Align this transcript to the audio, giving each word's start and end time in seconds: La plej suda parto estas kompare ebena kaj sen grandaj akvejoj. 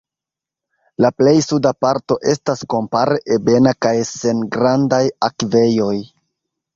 La 1.05 1.09
plej 1.21 1.33
suda 1.47 1.73
parto 1.85 2.15
estas 2.31 2.63
kompare 2.73 3.17
ebena 3.35 3.73
kaj 3.87 3.91
sen 4.13 4.41
grandaj 4.57 5.03
akvejoj. 5.29 5.95